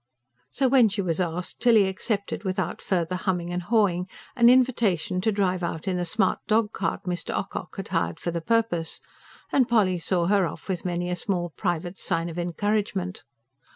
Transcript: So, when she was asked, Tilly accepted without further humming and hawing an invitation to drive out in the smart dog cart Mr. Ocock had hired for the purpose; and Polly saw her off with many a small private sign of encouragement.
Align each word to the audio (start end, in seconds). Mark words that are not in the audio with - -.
So, 0.49 0.67
when 0.67 0.89
she 0.89 1.03
was 1.03 1.19
asked, 1.19 1.59
Tilly 1.59 1.87
accepted 1.87 2.43
without 2.43 2.81
further 2.81 3.15
humming 3.15 3.53
and 3.53 3.61
hawing 3.61 4.07
an 4.35 4.49
invitation 4.49 5.21
to 5.21 5.31
drive 5.31 5.61
out 5.61 5.87
in 5.87 5.95
the 5.97 6.05
smart 6.05 6.39
dog 6.47 6.73
cart 6.73 7.03
Mr. 7.03 7.35
Ocock 7.37 7.75
had 7.77 7.89
hired 7.89 8.19
for 8.19 8.31
the 8.31 8.41
purpose; 8.41 8.99
and 9.51 9.69
Polly 9.69 9.99
saw 9.99 10.25
her 10.25 10.47
off 10.47 10.67
with 10.67 10.85
many 10.85 11.11
a 11.11 11.15
small 11.15 11.51
private 11.55 11.99
sign 11.99 12.29
of 12.29 12.39
encouragement. 12.39 13.21